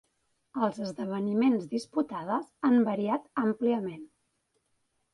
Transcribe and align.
Els 0.67 0.79
esdeveniments 0.85 1.69
disputades 1.75 2.51
han 2.71 2.83
variat 2.91 3.31
àmpliament. 3.47 4.05